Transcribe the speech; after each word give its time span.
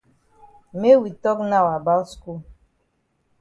Make 0.79 0.99
we 1.01 1.09
tok 1.23 1.39
now 1.51 1.65
about 1.77 2.05
skul. 2.11 2.37